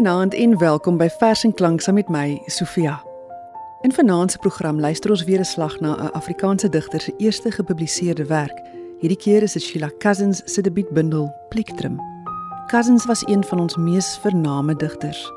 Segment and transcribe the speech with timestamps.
[0.00, 2.94] Goeienaand en welkom by Vers en Klank saam met my, Sofia.
[3.84, 7.50] In vanaand se program luister ons weer 'n slag na 'n Afrikaanse digter se eerste
[7.50, 8.62] gepubliseerde werk.
[9.00, 12.00] Hierdie keer is dit Sheila Cousins se debuutbundel Plektrum.
[12.66, 15.32] Cousins was een van ons mees vername digters.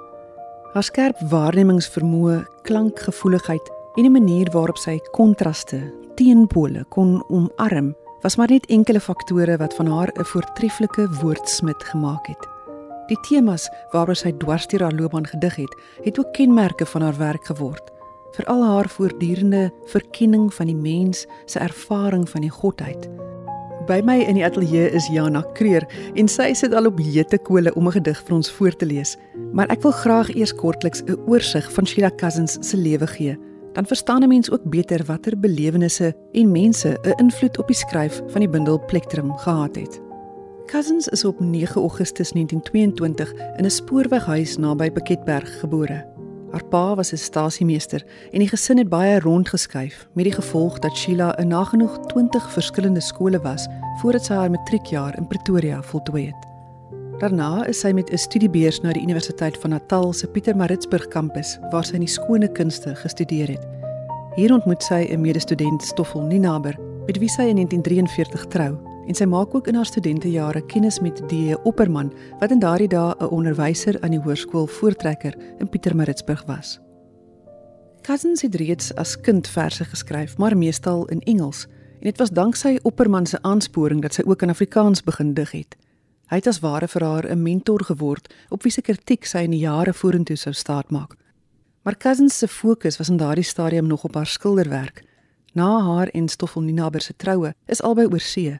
[0.73, 8.49] Haar skerp waarnemingsvermoë, klankgevoeligheid en 'n manier waarop sy kontraste, teenpole kon omarm, was maar
[8.49, 12.52] net enkele faktore wat van haar 'n voortreffelike woordsmid gemaak het.
[13.07, 17.45] Die temas waaroor sy dwarsteer haar loopbaan gedig het, het ook kenmerke van haar werk
[17.45, 17.91] geword.
[18.33, 23.09] Veral haar voortdurende verkenning van die mens se ervaring van die godheid.
[23.87, 25.83] By my in die ateljee is Jana Kreur
[26.15, 29.17] en sy sit al op hete kole om 'n gedig vir ons voor te lees.
[29.51, 33.37] Maar ek wil graag eers kortliks 'n oorsig van Sheila Cousins se lewe gee.
[33.73, 38.21] Dan verstaan 'n mens ook beter watter belewennisse en mense 'n invloed op die skryf
[38.27, 40.12] van die bundel Plektrum gehad het.
[40.65, 46.05] Cousins is op 9 Augustus 1922 in 'n spoorweghuis naby Piketberg gebore.
[46.51, 50.97] Haar pa was 'n stasiemeester en die gesin het baie rondgeskuif met die gevolg dat
[50.97, 53.67] Sheila 'n nagenoeg 20 verskillende skole was
[54.01, 56.47] voordat sy haar matriekjaar in Pretoria voltooi het.
[57.19, 61.85] Daarna is sy met 'n studiebeurs na die Universiteit van Natal se Pietermaritzburg kampus waar
[61.85, 63.67] sy in die skone kunste gestudeer het.
[64.35, 69.25] Hier ontmoet sy 'n medestudent Stoffel Ninaber met wie sy in 1943 trou en sy
[69.25, 74.01] maak ook in haar studentejare kennis met die Opperman wat in daardie dae 'n onderwyser
[74.01, 76.79] aan die hoërskool Voortrekker in Pietermaritzburg was.
[78.01, 81.67] Cousins het reeds as kind verse geskryf, maar meestal in Engels
[81.99, 85.75] en dit was danksy Opperman se aansporing dat sy ook in Afrikaans begin dig het.
[86.27, 89.51] Hy het as ware vir haar 'n mentor geword op wie se kritiek sy in
[89.51, 91.15] die jare vorentoe sou staatmaak.
[91.83, 95.03] Maar Cousins se fokus was in daardie stadium nog op haar skilderwerk.
[95.53, 98.59] Na haar en Stoffel Ninaber se troue is albei oor see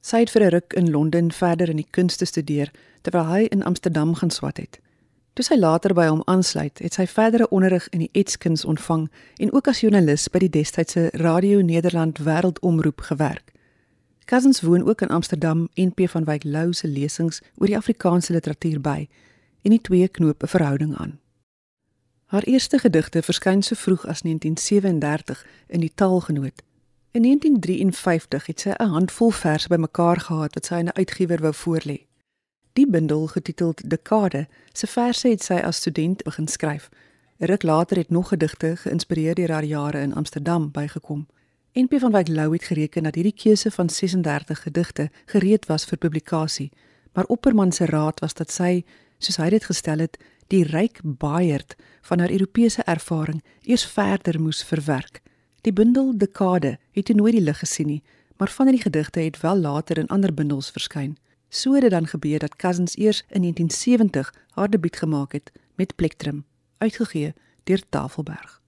[0.00, 2.70] Sy het vir 'n ruk in Londen verder in die kunste studeer
[3.02, 4.80] terwyl hy in Amsterdam gaan swat het.
[5.32, 9.52] Toe sy later by hom aansluit, het sy verdere onderrig in die etskuns ontvang en
[9.52, 13.52] ook as joernalis by die destydse Radio Nederland Wêreldomroep gewerk.
[14.24, 18.32] Cousins woon ook in Amsterdam en P van Wyk Lou se lesings oor die Afrikaanse
[18.32, 19.08] literatuur by
[19.62, 21.20] en die twee knoop 'n verhouding aan.
[22.26, 26.62] Haar eerste gedigte verskyn so vroeg as 1937 in die Taalgenoot
[27.10, 31.54] In 1953 het sy 'n handvol verse bymekaar gehad wat sy aan 'n uitgewer wou
[31.54, 32.06] voorlê.
[32.72, 36.88] Die bundel, getiteld Dekade, se verse het sy as student begin skryf.
[37.36, 41.26] Ruk later het nog gedigte geïnspireer deur haar jare in Amsterdam bygekom.
[41.72, 45.98] NP van Wyk Lou het gereken dat hierdie keuse van 36 gedigte gereed was vir
[45.98, 46.72] publikasie,
[47.12, 48.84] maar Opperman se raad was dat sy,
[49.18, 54.64] soos hy dit gestel het, die ryk baaierd van haar Europese ervaring eers verder moes
[54.64, 55.22] verwerk.
[55.68, 58.02] Die bundel Dekade het nooit die lig gesien nie,
[58.40, 61.18] maar van die gedigte het wel later in ander bundels verskyn.
[61.48, 65.94] So het dit dan gebeur dat Cousins eers in 1970 haar debuut gemaak het met
[65.96, 66.44] Plektrum,
[66.78, 67.34] uitgegee
[67.64, 68.62] deur Tafelberg.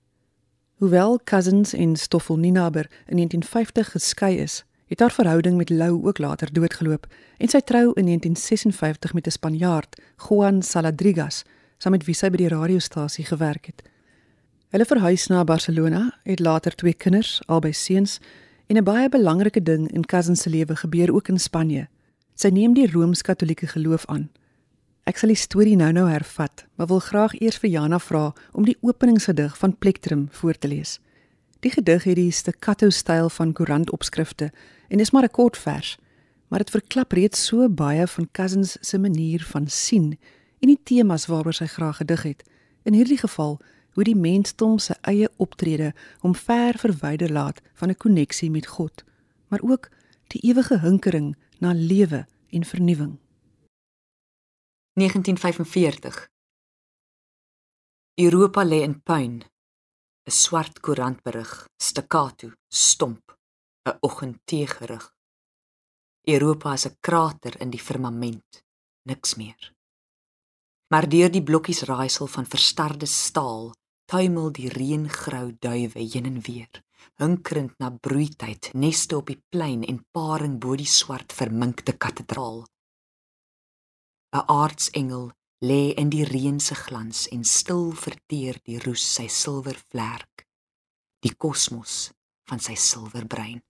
[0.75, 6.19] Hoewel Cousins en Stoffel Ninaber in 1950 geskei is, het haar verhouding met Lou ook
[6.19, 7.07] later doodgeloop
[7.39, 11.45] en sy trou in 1956 met 'n Spanjaard, Juan Saladrigas,
[11.79, 13.90] saam met wie sy by die radiostasie gewerk het.
[14.71, 18.21] Hulle verhuis na Barcelona, het later twee kinders, albei seuns,
[18.67, 21.89] en 'n baie belangrike ding in Cousin se lewe gebeur ook in Spanje.
[22.35, 24.31] Sy neem die Rooms-Katolieke geloof aan.
[25.05, 28.77] Ek sal die storie nou-nou hervat, maar wil graag eers vir Jana vra om die
[28.81, 31.01] openingsgedig van Plektrum voor te lees.
[31.61, 34.53] Die gedig het die staccato-styl van koerantopskrifte
[34.89, 35.99] en is maar 'n kort vers,
[36.49, 40.19] maar dit verklap reeds so baie van Cousins se manier van sien
[40.61, 42.43] en die temas waaroor sy graag gedig het.
[42.83, 43.61] In hierdie geval
[44.01, 45.91] hoe die mensdom se eie optrede
[46.23, 49.05] hom ver verwyder laat van 'n koneksie met God,
[49.49, 49.89] maar ook
[50.33, 53.19] die ewige hinkering na lewe en vernuwing.
[54.93, 56.29] 1945
[58.15, 59.45] Europa lê in puin.
[60.25, 63.37] 'n Swart koerantberig, staccato, stomp,
[63.89, 65.15] 'n oggendteegerig.
[66.25, 68.65] Europa is 'n krater in die firmament,
[69.03, 69.73] niks meer.
[70.89, 73.73] Maar deur die blokkies raaisel van verstarde staal
[74.11, 76.83] tuimel die reëngrou duwe heen en weer,
[77.23, 82.65] hinkerend na broeityd, neste op die plein en paring bo die swart verminkte kathedraal.
[84.35, 85.31] 'n Aardsengel
[85.63, 90.47] lê in die reën se glans en stil verteer die roes sy silwer vlerk,
[91.23, 92.13] die kosmos
[92.49, 93.63] van sy silwerbrein.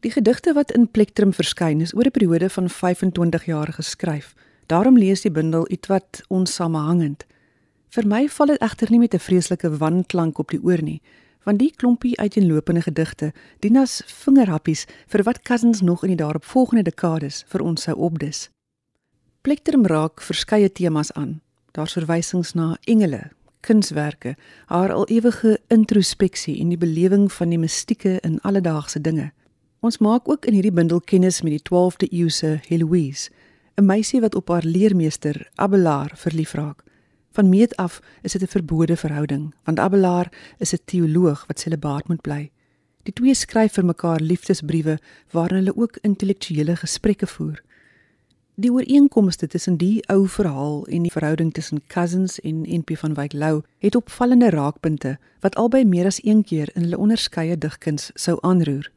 [0.00, 4.34] Die gedigte wat in Plektrum verskyn is oor 'n periode van 25 jaar geskryf.
[4.66, 7.24] Daarom lees die bundel ietwat onsamehangend.
[7.94, 11.00] Vir my val dit egter nie met 'n vreeslike wanklank op die oor nie,
[11.44, 16.82] want die klompie uiteenlopende gedigte dien as vingerhappies vir wat Cousins nog in die daaropvolgende
[16.82, 18.50] dekades vir ons sou opdis.
[19.42, 21.40] Plektrum raak verskeie temas aan.
[21.72, 23.30] Daar's verwysings na engele,
[23.60, 24.36] kunswerke,
[24.66, 29.32] haar al ewige introspeksie en die belewing van die mistieke in alledaagse dinge.
[29.80, 33.30] Ons maak ook in hierdie bundel kennis met die 12de eeuse Heloise,
[33.76, 36.82] 'n meisie wat op haar leermeester Abelard verlief raak.
[37.34, 42.08] Van meet af is dit 'n verbode verhouding, want Abelard is 'n teoloog wat celibaat
[42.08, 42.50] moet bly.
[43.02, 44.98] Die twee skryf vir mekaar liefdesbriewe
[45.30, 47.62] waarin hulle ook intellektuele gesprekke voer.
[48.54, 53.32] Die ooreenkomste tussen die ou verhaal en die verhouding tussen Cousins en NP van Wyk
[53.32, 58.38] Lou het opvallende raakpunte wat albei meer as een keer in hulle onderskeie digkuns sou
[58.40, 58.90] aanroer.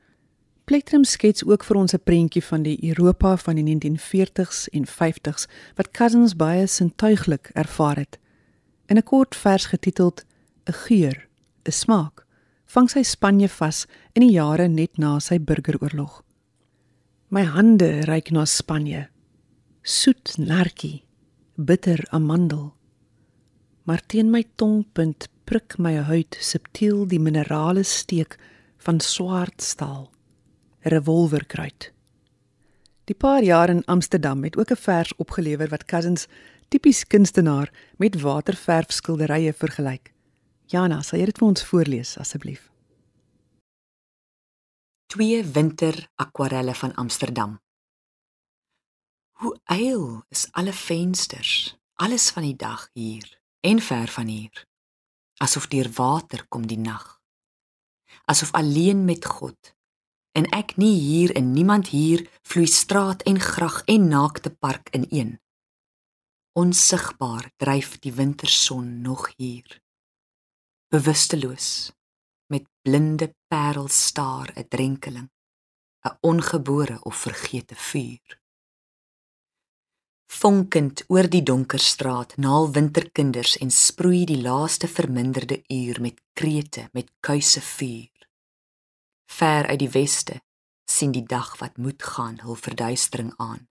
[0.63, 5.47] Plektrum skets ook vir ons 'n prentjie van die Europa van die 1940s en 50s
[5.75, 8.19] wat Cousins baie sintuiglik ervaar het.
[8.87, 10.25] In 'n kort vers getiteld
[10.65, 11.27] 'n geur,
[11.67, 12.25] 'n smaak,
[12.65, 16.23] vang sy Spanje vas in die jare net na sy burgeroorlog.
[17.29, 19.09] My hande reik na Spanje.
[19.83, 21.03] Soet nartjie,
[21.55, 22.73] bitter amandel.
[23.83, 28.37] Maar teen my tongpunt prik my huid subtiel die minerale steek
[28.77, 30.09] van swart staal.
[30.83, 31.91] Revolverkruit.
[33.07, 36.27] Die paar jaar in Amsterdam het ook 'n vers opgelewer wat Cousins
[36.67, 40.13] tipies kunstenaar met waterverfskilderye vergelyk.
[40.67, 42.67] Jana, sal jy dit vir ons voorlees asseblief?
[45.07, 47.59] Twee winter akwarelle van Amsterdam.
[49.39, 54.65] Hoe eil is alle vensters, alles van die dag hier en ver van hier.
[55.39, 57.21] Asof deur water kom die nag.
[58.25, 59.75] Asof alleen met God
[60.37, 65.07] en ek nie hier en niemand hier vloei straat en grag en naakte park in
[65.09, 65.37] een.
[66.57, 69.81] Onsigbaar dryf die winterson nog hier.
[70.87, 71.91] Bewusteloos
[72.45, 75.29] met blinde parels staar 'n drenkeling,
[76.01, 78.41] 'n ongebore of vergete vuur.
[80.25, 86.89] Fonkend oor die donker straat naal winterkinders en sproei die laaste verminderde uur met krete
[86.91, 88.29] met kuise vuur.
[89.25, 90.41] Ver uit die weste
[90.91, 93.69] sien die dag wat moet gaan hul verduistering aan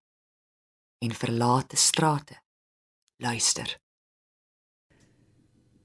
[0.99, 2.45] en verlate strate
[3.17, 3.79] luister.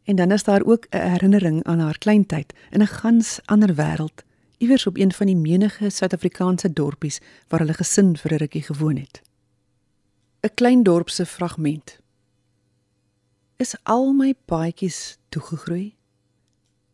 [0.04, 4.24] En dan is daar ook 'n herinnering aan haar kleintyd in 'n gans ander wêreld,
[4.58, 8.96] iewers op een van die menige Suid-Afrikaanse dorpies waar hulle gesin vir 'n rukkie gewoon
[8.96, 9.22] het.
[10.40, 12.00] 'n Klein dorp se fragment.
[13.56, 15.96] Is al my paadjies toegegroei?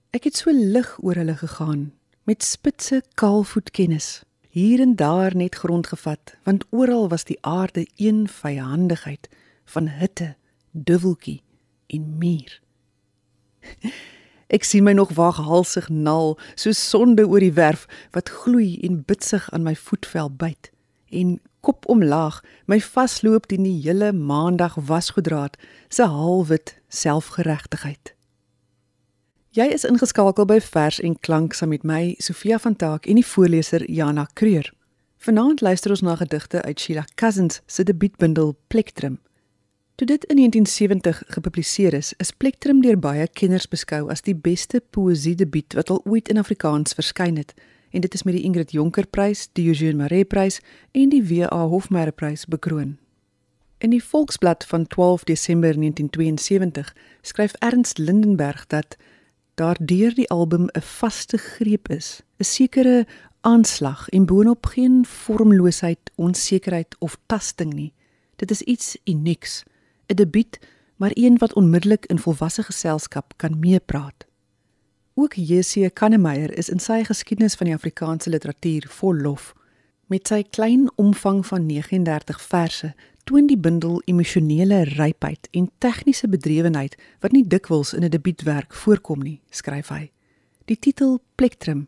[0.10, 1.94] Ek het so lig oor hulle gegaan
[2.24, 8.28] met spitse kaalvoetkennis hier en daar net grond gevat want oral was die aarde een
[8.28, 9.30] vyandigheid
[9.74, 10.36] van hitte,
[10.72, 11.42] duweltjie
[11.94, 12.58] en muur.
[14.48, 17.84] Ek sien my nog waaghalsig nal, so sonde oor die werf
[18.16, 20.72] wat gloei en bitsig aan my voetvel byt
[21.10, 25.58] en kop omlaag my vasloop teen die hele maandag wasgoedraad
[25.90, 28.14] se halwit selfgeregtigheid.
[29.56, 33.26] Jy is ingeskakel by Vers en Klank saam met my Sofia van Taak en die
[33.26, 34.70] voorleser Jana Kreur.
[35.18, 39.18] Vanaand luister ons na gedigte uit Sheila Cousins se debuutbundel Plektrum.
[39.98, 44.78] Toe dit in 1970 gepubliseer is, is Plektrum deur baie kenners beskou as die beste
[44.94, 47.56] poësie debuut wat al ooit in Afrikaans verskyn het,
[47.90, 50.60] en dit is met die Ingrid Jonker Prys, die Eugene Maree Prys
[50.94, 51.64] en die W.A.
[51.72, 52.92] Hofmeyer Prys bekroon.
[53.82, 59.00] In die Volksblad van 12 Desember 1972 skryf Ernst Lindenberg dat
[59.58, 63.08] daar deur die album 'n vaste greep is, 'n sekere
[63.42, 67.94] aanslag en boonop geen vormloosheid, onsekerheid of tasting nie.
[68.36, 69.64] Dit is iets unieks.
[70.08, 70.60] 'n debuut,
[70.96, 74.26] maar een wat onmiddellik in volwasse geselskap kan meepraat.
[75.14, 75.94] Ook J.C.
[75.94, 79.54] Kannemeyer is in sy geskiedenis van die Afrikaanse literatuur vol lof.
[80.06, 86.96] Met sy klein omvang van 39 verse toon die bundel emosionele rypheid en tegniese bedrywenheid
[87.20, 90.12] wat nie dikwels in 'n debuutwerk voorkom nie, skryf hy.
[90.66, 91.88] Die titel Plektrum,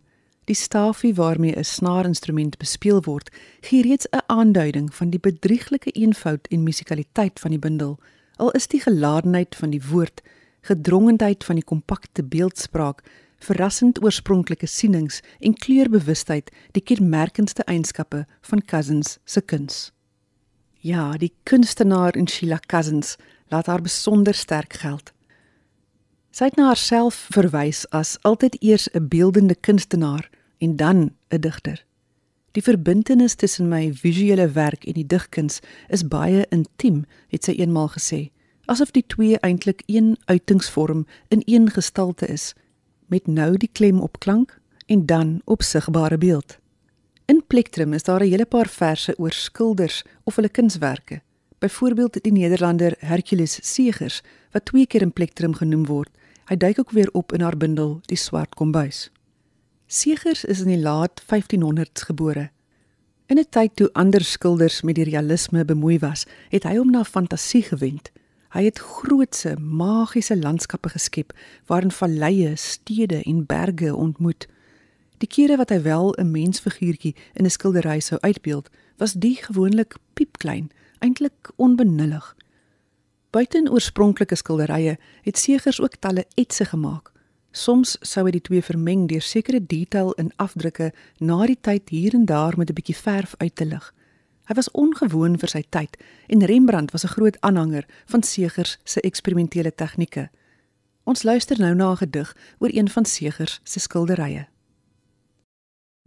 [0.50, 3.29] die stafie waarmee 'n snaarinstrument bespeel word,
[3.62, 8.00] gee reeds 'n aanduiding van die bedrieglike eenvoud en musikaliteit van die bundel
[8.39, 10.22] Al is die geladenheid van die woord,
[10.62, 13.03] gedrongendheid van die kompakte beeldspraak,
[13.44, 19.91] verrassend oorspronklike sienings en kleurbewustheid die kenmerkendste eienskappe van Cousins se kuns.
[20.79, 23.18] Ja, die kunstenaar in Sheila Cousins
[23.51, 25.12] laat haar besonder sterk geld.
[26.32, 30.29] Sy het na haarself verwys as altyd eers 'n beeldende kunstenaar
[30.60, 31.86] en dan 'n digter.
[32.51, 37.89] Die verbintenis tussen my visuele werk en die digkuns is baie intiem, het sy eenmaal
[37.94, 38.32] gesê,
[38.66, 42.54] asof die twee eintlik een uitingsvorm in een gestalte is,
[43.08, 46.58] met nou die klem op klank en dan op sigbare beeld.
[47.25, 51.22] In Plektrum is daar 'n hele paar verse oor skilders of hulle kunswerke,
[51.60, 56.10] byvoorbeeld die Nederlander Hercules Segers wat twee keer in plektrum genoem word.
[56.46, 59.12] Hy duik ook weer op in haar bundel Die Swart Kombuis.
[59.91, 62.51] Segers is in die laat 1500s gebore.
[63.25, 67.03] In 'n tyd toe ander skilders met die realisme bemoei was, het hy hom na
[67.03, 68.12] fantasie gewend.
[68.53, 71.34] Hy het grootse, magiese landskappe geskep
[71.65, 74.48] waarin valleie, stede en berge ontmoet.
[75.17, 79.98] Die kere wat hy wel 'n mensfiguurtjie in 'n skildery sou uitbeeld, was die gewoonlik
[80.13, 80.69] piepklein,
[81.00, 82.36] eintlik onbenullig.
[83.29, 87.12] Buiten oorspronklike skilderye het Segers ook talle etse gemaak.
[87.51, 92.13] Soms sou hy die twee vermeng deur sekere detail in afdrukke na die tyd hier
[92.13, 93.94] en daar met 'n bietjie verf uit te lig.
[94.46, 99.01] Hy was ongewoon vir sy tyd en Rembrandt was 'n groot aanhanger van Segers se
[99.01, 100.29] eksperimentele tegnieke.
[101.03, 104.48] Ons luister nou na 'n gedig oor een van Segers se skilderye.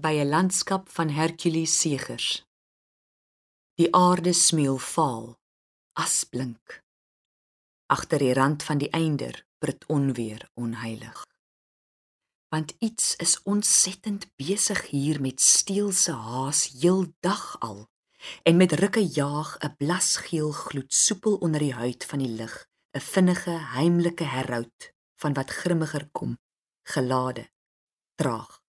[0.02, 2.44] By 'n landskap van Hercules Segers.
[3.74, 5.36] Die aarde smeel vaal,
[5.92, 6.82] asblink.
[7.86, 11.31] Agter die rand van die einder brit onweer onheilig.
[12.52, 17.86] Want iets is ontsettend besig hier met steelse haas heeldag al
[18.42, 23.00] en met rukke jaag 'n blasgeel gloed soepel onder die huid van die lig, 'n
[23.00, 26.38] vinnige, heimlike herhout van wat grimmiger kom,
[26.82, 27.50] gelade,
[28.14, 28.60] traag.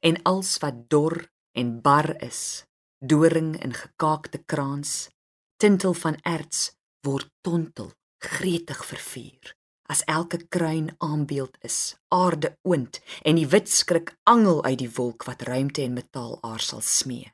[0.00, 2.66] En als wat dor en bar is,
[2.98, 5.08] doring in gekaakte kraans,
[5.56, 9.56] tintel van erts word tontel, gretig vervuur.
[9.90, 15.24] As elke kruin aanbeeld is, aarde oond en die wit skrik angel uit die wolk
[15.24, 17.32] wat ruimte en metaal aarsal smee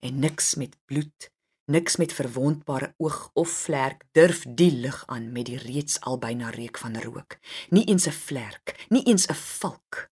[0.00, 1.30] en niks met bloed,
[1.70, 6.50] niks met verwondbare oog of vlek durf die lig aan met die reeds al byna
[6.56, 7.38] reuk van rook.
[7.70, 10.10] Nie eens 'n vlek, nie eens 'n valk.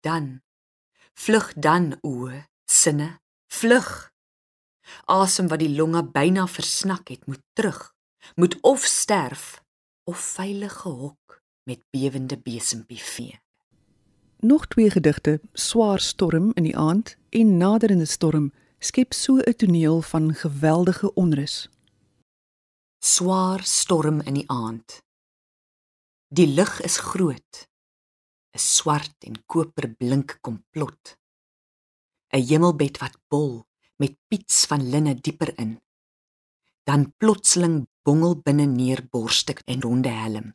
[0.00, 0.42] Dan
[1.14, 2.30] vlug dan o,
[2.64, 3.20] sinne,
[3.52, 4.12] vlug.
[5.04, 7.94] Asem wat die longe byna versnak het, moet terug,
[8.34, 9.63] moet of sterf
[10.04, 13.40] of veilig gehok met bewende besempie vee.
[14.38, 20.02] Nog twee gedigte, Swaar storm in die aand en Naderende storm skep so 'n toneel
[20.02, 21.68] van geweldige onrus.
[22.98, 25.02] Swaar storm in die aand.
[26.28, 27.68] Die lig is groot.
[28.54, 31.16] 'n Swart en koperblink komplot.
[32.32, 33.64] 'n Hemelbed wat bol
[33.96, 35.80] met piets van linne dieper in.
[36.82, 40.54] Dan plotseling bongel binne neer borstuk en ronde helm.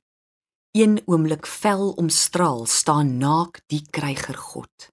[0.72, 4.92] Een oomblik vel omstraal staan naak die kryger God.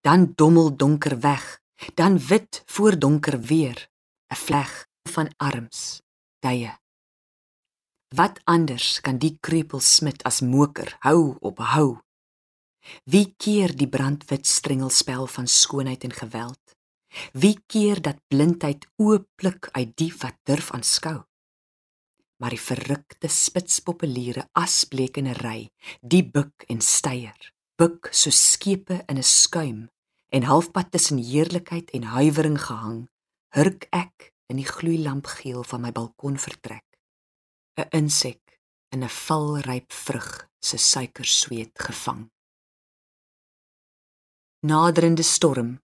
[0.00, 1.62] Dan dommel donker weg
[1.94, 3.88] dan wit voor donker weer
[4.32, 6.00] 'n vleg van arms
[6.38, 6.78] tye
[8.14, 11.98] wat anders kan die krepel smit as moker hou op hou
[13.04, 16.62] wie keer die brandwit strengelspel van skoonheid en geweld
[17.32, 21.18] wie keer dat blindheid ooplik uit die wat durf aanskou
[22.44, 25.70] maar die verrukte spitspopuliere asbleek in 'n ry
[26.04, 29.88] die buk en steier buk so skepe in 'n skuim
[30.34, 33.08] en halfpad tussen heerlikheid en huiwering gehang,
[33.54, 36.86] hurk ek in die gloeilampgeel van my balkon vertrek.
[37.78, 38.58] 'n Insek
[38.90, 42.30] in 'n valryp vrug se suikersweet gevang.
[44.60, 45.82] Naderende storm.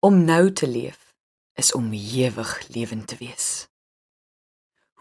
[0.00, 1.14] Om nou te leef
[1.54, 3.71] is om ewig lewend te wees.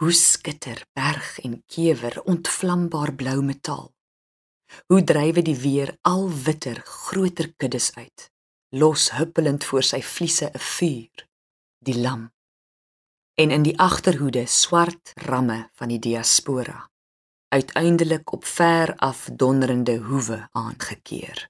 [0.02, 3.92] Hoe skitter berg en kewer ontvlambaar blou metaal.
[4.90, 8.32] Hoe drywe die weer al witter, groter kuddes uit,
[8.70, 11.28] los huppelend voor sy vliese 'n vuur,
[11.86, 12.24] die lam.
[13.38, 16.90] En in die agterhoede swart ramme van die diaspora,
[17.54, 21.50] uiteindelik op ver af donderende hoewe aangekeer.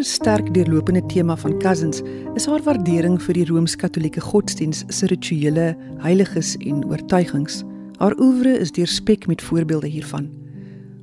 [0.00, 2.00] 'n sterk deurlopende tema van Cousins
[2.34, 7.58] is haar waardering vir die Rooms-Katolieke godsdiens se rituele, heiliges en oortuigings.
[7.98, 10.30] Haar oeuvre is deurspek met voorbeelde hiervan.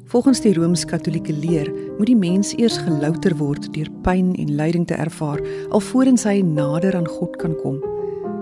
[0.06, 4.98] Volgens die Rooms-Katolieke leer moet die mens eers gelouter word deur pyn en lyding te
[4.98, 7.78] ervaar alvorens hy nader aan God kan kom.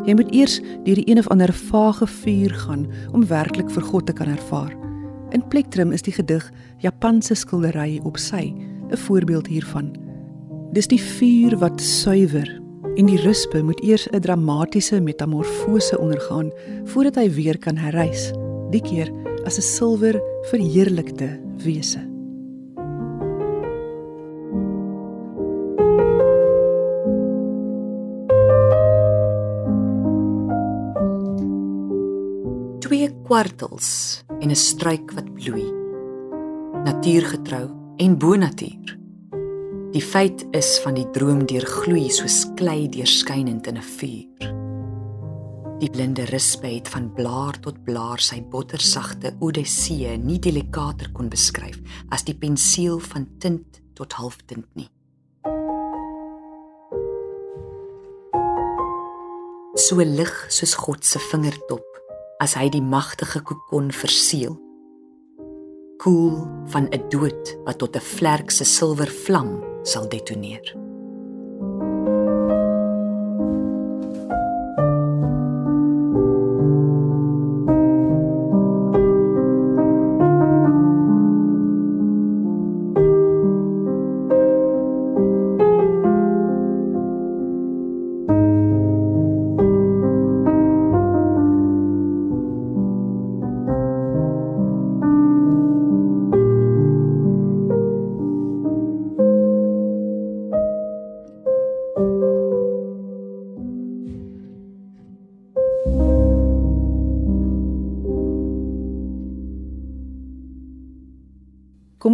[0.07, 4.07] Jy moet eers deur die een of ander vage vuur gaan om werklik vir God
[4.07, 4.71] te kan ervaar.
[5.35, 6.47] In Plektrum is die gedig
[6.79, 10.04] Japanse skildery op sy 'n voorbeeld hiervan.
[10.75, 12.49] Dis die vuur wat suiwer
[12.99, 16.51] en die ruspe moet eers 'n dramatiese metamorfose ondergaan
[16.91, 18.33] voordat hy weer kan herrys,
[18.71, 19.07] die keer
[19.45, 20.19] as 'n silwer
[20.51, 22.03] verheerlikte wese.
[32.79, 35.71] Twee kwartels en 'n struik wat bloei.
[36.83, 39.04] Natuurgetrou en bonatuur.
[39.95, 44.47] Die feit is van die droom deurgloei soos klei deurskynend in 'n vuur.
[45.79, 51.79] Die blinde rispe het van blaar tot blaar sy bottersagte Odissee nie delikater kon beskryf
[52.09, 54.89] as die pensiel van tint tot halftint nie.
[59.75, 61.87] So lig soos God se vingertop
[62.39, 64.59] as hy die magtige kokon verseël.
[65.97, 70.84] Koel van 'n dood wat tot 'n vlerk se silwer vlam sal detoneer.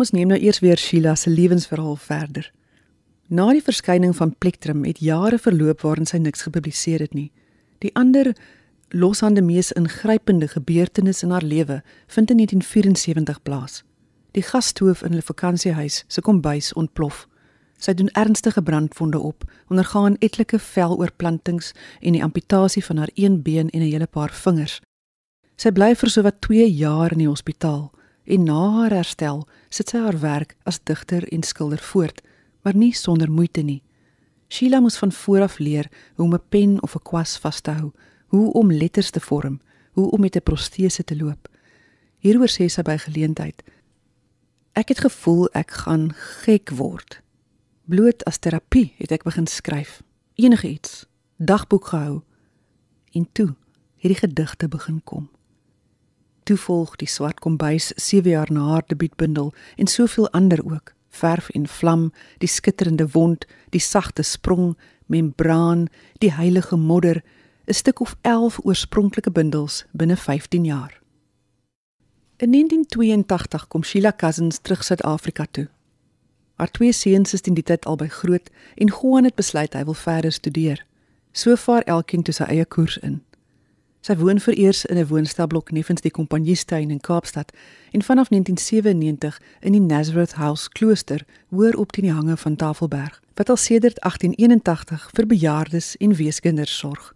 [0.01, 2.47] Kom ons neem nou eers weer Sheila se lewensverhaal verder.
[3.29, 7.27] Na die verskyning van Plektrum het jare verloop waarin sy niks gepubliseer het nie.
[7.85, 8.31] Die ander
[8.89, 11.83] loshande mees ingrypende gebeurtenis in haar lewe
[12.15, 13.83] vind in 1974 plaas.
[14.33, 17.27] Die gasstoof in 'n vakansiehuis se kombuis ontplof.
[17.77, 23.69] Sy doen ernstige brandwonde op, ondergaan etlike veloorplantings en die amputasie van haar een been
[23.69, 24.81] en 'n hele paar vingers.
[25.55, 27.91] Sy bly vir sowat 2 jaar in die hospitaal
[28.23, 32.21] en na haar herstel sit sy haar werk as digter en skilder voort,
[32.61, 33.81] maar nie sonder moeite nie.
[34.51, 37.71] Sheila moes van voor af leer hoe om 'n pen of 'n kwas vas te
[37.71, 37.91] hou,
[38.27, 39.59] hoe om letters te vorm,
[39.91, 41.47] hoe om met 'n protese te loop.
[42.17, 43.63] Hieroor sê sy by geleentheid:
[44.71, 47.21] Ek het gevoel ek gaan gek word.
[47.85, 50.01] Bloot as terapie het ek begin skryf.
[50.35, 51.05] Enige iets,
[51.37, 52.21] dagboek gehou.
[53.11, 53.55] En toe
[53.97, 55.29] het die gedigte begin kom.
[56.43, 60.93] Toe volg die swart kombuis 7 jaar na haar debuutbundel en soveel ander ook.
[61.09, 67.23] Verf en vlam, die skitterende wond, die sagte sprong, membraan, die heilige modder,
[67.65, 71.01] 'n stuk of 11 oorspronklike bundels binne 15 jaar.
[72.37, 75.67] In 1982 kom Sheila Cousins terug Suid-Afrika toe.
[76.55, 79.93] Haar twee seuns is in die tyd albei groot en Juan het besluit hy wil
[79.93, 80.85] verder studeer.
[81.31, 83.21] So vaar elkeen toe sy eie koers in.
[84.01, 87.51] Sy woon vereers in 'n woonstelblok neffens die Kompanjiestuin in Kaapstad
[87.91, 93.21] en vanaf 1997 in die Nazareth House klooster hoër op teen die hange van Tafelberg
[93.33, 97.15] wat al sedert 1881 vir bejaardes en weeskinders sorg.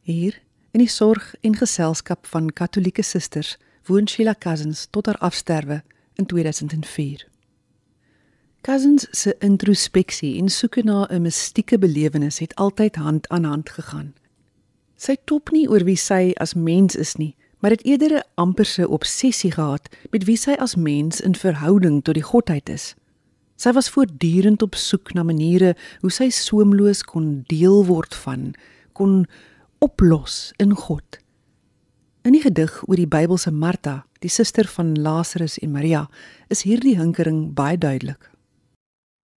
[0.00, 0.40] Hier
[0.70, 5.82] in die sorg en geselskap van Katolieke susters woon Sheila Cousins tot haar afsterwe
[6.14, 7.26] in 2004.
[8.60, 14.14] Cousins se introspeksie en soeke na 'n mistieke belewenis het altyd hand aan hand gegaan.
[15.00, 17.32] Sy top nie oor wie sy as mens is nie,
[17.64, 22.14] maar het eerder 'n amperse obsessie gehad met wie sy as mens in verhouding tot
[22.14, 22.94] die godheid is.
[23.56, 28.54] Sy was voortdurend op soek na maniere hoe sy soemloos kon deel word van,
[28.92, 29.26] kon
[29.78, 31.18] oplos in God.
[32.22, 36.10] In die gedig oor die Bybelse Martha, die suster van Lazarus en Maria,
[36.48, 38.30] is hierdie hinkering baie duidelik.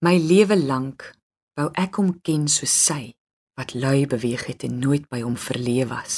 [0.00, 1.14] My lewe lank
[1.54, 3.12] wou ek hom ken soos sy
[3.58, 6.16] wat lui beweeg het en nooit by hom verleef was.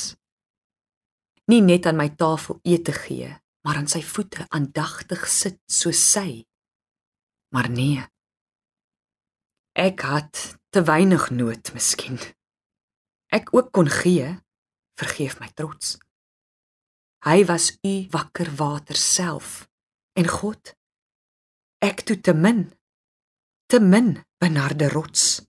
[1.51, 3.29] Nie net aan my tafel eet te gee,
[3.65, 6.45] maar aan sy voete aandagtig sit soos sy.
[7.53, 8.01] Maar nee.
[9.75, 12.21] Ek het te weinig nood miskien.
[13.35, 14.31] Ek ook kon gee,
[14.99, 15.99] vergeef my trots.
[17.25, 19.65] Hy was u wakker water self
[20.15, 20.75] en God
[21.85, 22.67] ek toe te min
[23.69, 25.44] te min benarde rots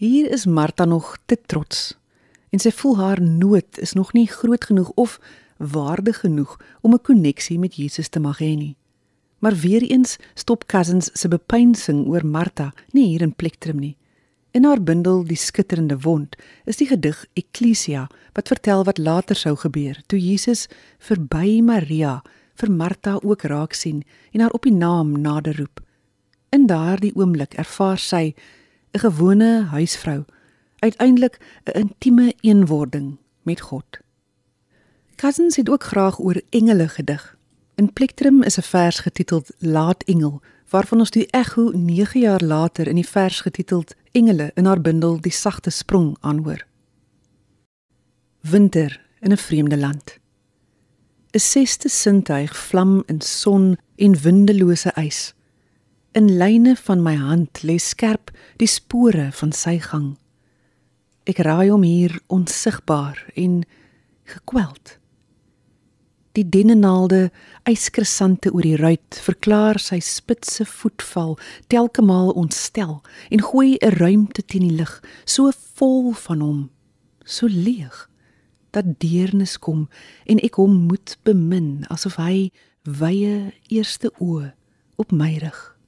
[0.00, 1.98] Hier is Martha nog te trots
[2.48, 5.18] en sy voel haar nood is nog nie groot genoeg of
[5.74, 8.76] waardig genoeg om 'n koneksie met Jesus te mag hê nie.
[9.38, 13.96] Maar weer eens stop Cousins se bepeinsing oor Martha nie hier in plektrum nie.
[14.50, 19.56] In haar bundel Die skitterende wond is die gedig Ecclesia wat vertel wat later sou
[19.56, 22.22] gebeur toe Jesus verby Maria
[22.54, 25.80] vir Martha ook raak sien en haar op die naam nader roep.
[26.48, 28.34] In daardie oomblik ervaar sy
[28.92, 30.24] 'n gewone huisvrou,
[30.78, 33.98] uiteindelik 'n intieme eenwording met God.
[35.14, 37.36] Cousins het ook graag oor engele gedig.
[37.74, 42.86] In Plektrum is 'n vers getiteld Laat Engel, waarvan ons die ekho 9 jaar later
[42.86, 46.66] in die vers getiteld Engele in haar bundel Die sagte sprong aanhoor.
[48.40, 50.18] Winter in 'n vreemde land.
[51.30, 55.34] 'n sesde sintuig vlam in son en windelose ys.
[56.12, 58.29] In lyne van my hand lê skerp
[58.60, 60.14] die spore van sy gang.
[61.28, 63.62] Ek raai hom hier onsigbaar en
[64.28, 64.96] gekweld.
[66.36, 67.30] Die dennenaalde
[67.68, 71.34] yskrissante oor die ruit verklaar sy spitse voetval
[71.72, 76.70] telke maal ontstel en gooi 'n ruimte teen die lig so vol van hom
[77.24, 78.08] so leeg
[78.70, 79.88] dat deernis kom
[80.26, 82.50] en ek hom moet bemin asof hy
[82.84, 84.52] wye eerste oë
[84.96, 85.79] op my rig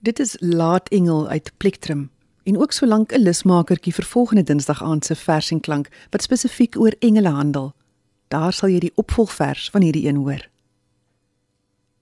[0.00, 2.10] Dit is Laat Engel uit Plektrum
[2.42, 6.78] en ook solank 'n lusmakertjie vir volgende Dinsdag aand se vers en klank wat spesifiek
[6.78, 7.74] oor engele handel.
[8.28, 10.48] Daar sal jy die opvolgvers van hierdie een hoor.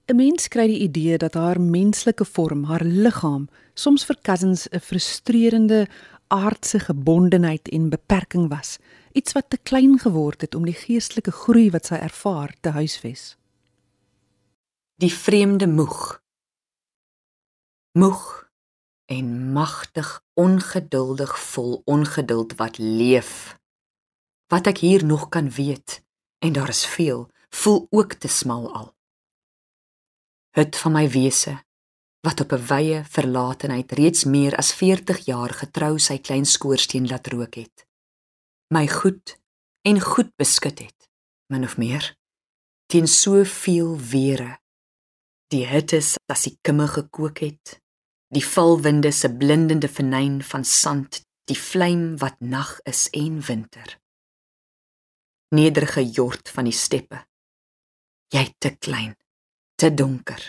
[0.05, 4.79] 'n Mens kry die idee dat haar menslike vorm, haar liggaam, soms vir Cousins 'n
[4.79, 5.87] frustrerende
[6.27, 8.77] aardse gebondenheid en beperking was,
[9.11, 13.37] iets wat te klein geword het om die geestelike groei wat sy ervaar te huisves.
[14.95, 16.21] Die vreemde moeg
[17.97, 18.49] moeg
[19.05, 23.57] en magtig ongeduldig vol ongeduld wat leef.
[24.51, 26.01] Wat ek hier nog kan weet
[26.45, 28.93] en daar is veel voel ook te smal al.
[30.57, 31.57] Hut van my wese
[32.25, 37.27] wat op 'n wye verlatenheid reeds meer as 40 jaar getrou sy klein skoorsteen laat
[37.27, 37.87] rook het
[38.69, 39.39] my goed
[39.81, 41.09] en goed beskut het
[41.47, 42.17] min of meer
[42.87, 44.57] teen soveel were.
[45.51, 45.99] Die hitte
[46.31, 47.77] as die kimme gekook het
[48.27, 53.95] die valwinde se blindende venyn van sand, die vlam wat nag is en winter.
[55.55, 57.21] Nederige jord van die steppe.
[58.35, 59.15] Jy te klein,
[59.79, 60.41] te donker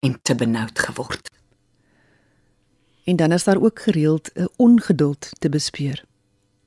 [0.00, 1.28] en te benoud geword.
[3.04, 6.04] En dan is daar ook gereeld 'n ongeduld te bespeur.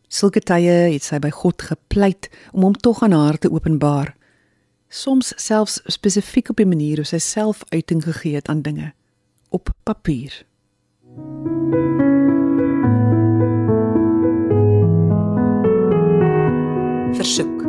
[0.08, 4.16] Sulke tye het sy by God gepleit om hom tog aan haar te openbaar.
[4.90, 8.94] Soms selfs spesifiek op 'n manier hoe sy self uiting gegee het aan dinge
[9.56, 10.34] op papier.
[17.16, 17.64] Versoek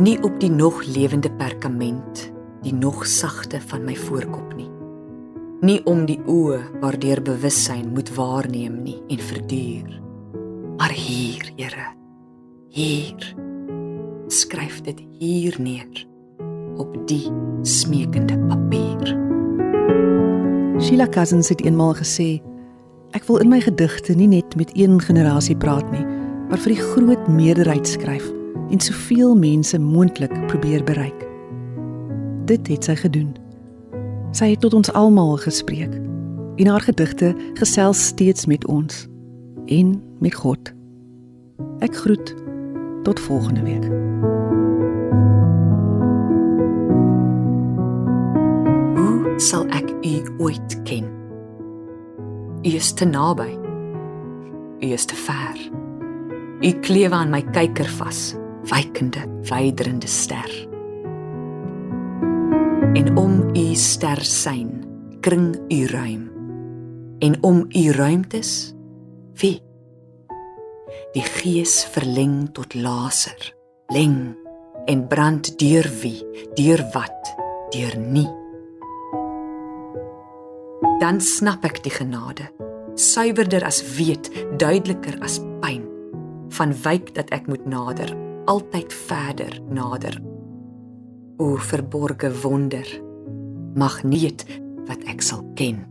[0.00, 2.30] nie op die nog lewende perkament,
[2.62, 4.70] die nog sagte van my voorkop nie.
[5.60, 10.00] Nie om die oë waardeur bewussyn moet waarneem nie en verduur.
[10.78, 11.88] Maar hier, Here,
[12.70, 13.34] hier
[14.28, 16.06] skryf dit hier neer
[16.78, 17.26] op die
[17.66, 19.27] smeekende papier.
[20.78, 22.38] Sheila Cousins het eenmaal gesê:
[23.10, 26.04] "Ek wil in my gedigte nie net met een generasie praat nie,
[26.48, 28.30] maar vir die groot meerderheid skryf
[28.70, 31.26] en soveel mense moontlik probeer bereik."
[32.44, 33.34] Dit het sy gedoen.
[34.30, 35.94] Sy het tot ons almal gespreek
[36.56, 39.06] en haar gedigte gesels steeds met ons
[39.66, 40.72] en met God.
[41.78, 42.34] Ek groet
[43.02, 44.37] tot volgende week.
[49.38, 51.06] Sal ek u ooit ken.
[52.66, 53.50] U is te naby.
[54.82, 55.58] U is te ver.
[56.58, 58.32] U kleef aan my kyker vas,
[58.66, 60.50] wykende, wyderende ster.
[62.98, 64.72] En om u ster syn,
[65.22, 66.26] kring u ruim.
[67.22, 68.74] En om u ruimtes,
[69.38, 69.60] wie?
[71.14, 73.54] Die gees verleng tot laser,
[73.94, 74.34] leng
[74.90, 76.18] en brand deur wie,
[76.58, 77.34] deur wat,
[77.70, 78.37] deur nie
[80.98, 82.48] dan snap ek die genade.
[82.98, 85.84] Suiwerder as weet duideliker as pyn.
[86.58, 88.14] Van wyk dat ek moet nader
[88.48, 90.16] altyd verder nader.
[91.38, 92.88] O verborge wonder
[93.78, 94.32] mag nie
[94.88, 95.84] wat ek sal ken